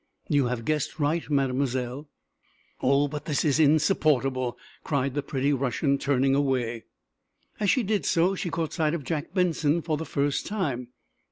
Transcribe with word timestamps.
"You 0.29 0.47
have 0.47 0.65
guessed 0.65 0.99
right, 0.99 1.29
Mademoiselle." 1.29 2.09
"Oh, 2.81 3.07
but 3.07 3.25
this 3.25 3.45
is 3.45 3.59
insupportable!" 3.59 4.57
cried 4.83 5.13
the 5.13 5.21
pretty 5.21 5.53
Russian, 5.53 5.99
turning 5.99 6.33
away. 6.33 6.85
As 7.59 7.69
she 7.69 7.83
did 7.83 8.05
so, 8.07 8.33
she 8.33 8.49
caught 8.49 8.73
sight 8.73 8.95
of 8.95 9.03
Jack 9.03 9.35
Benson 9.35 9.83
for 9.83 9.97
the 9.97 10.05
first 10.07 10.47
time. 10.47 10.87